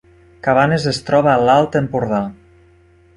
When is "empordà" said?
1.83-2.23